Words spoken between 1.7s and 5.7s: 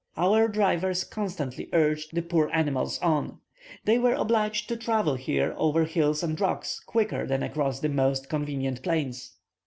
urged the poor animals on. They were obliged to travel here